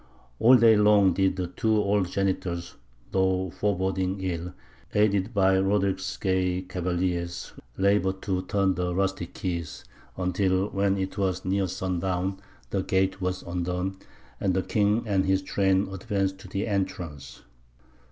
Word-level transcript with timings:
All 0.39 0.57
day 0.57 0.75
long 0.75 1.13
did 1.13 1.35
the 1.35 1.45
two 1.45 1.75
old 1.77 2.09
janitors, 2.11 2.73
though 3.11 3.51
foreboding 3.51 4.19
ill, 4.19 4.51
aided 4.95 5.31
by 5.31 5.59
Roderick's 5.59 6.17
gay 6.17 6.63
cavaliers, 6.63 7.53
labour 7.77 8.13
to 8.13 8.41
turn 8.47 8.73
the 8.73 8.95
rusty 8.95 9.27
keys, 9.27 9.85
until, 10.17 10.69
when 10.69 10.97
it 10.97 11.19
was 11.19 11.45
near 11.45 11.67
sundown, 11.67 12.39
the 12.71 12.81
gate 12.81 13.21
was 13.21 13.43
undone, 13.43 13.97
and 14.39 14.55
the 14.55 14.63
king 14.63 15.03
and 15.05 15.25
his 15.25 15.43
train 15.43 15.87
advanced 15.93 16.39
to 16.39 16.47
the 16.47 16.65
entrance. 16.65 17.43